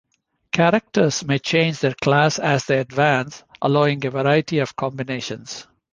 [0.51, 5.67] Characters may change their class as they advance, allowing a variety of combinations.